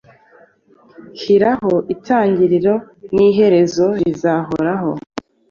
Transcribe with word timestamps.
hiraho 1.21 1.73
itangiriro 1.93 2.75
niherezo 3.13 3.85
rizahoraho 4.01 4.91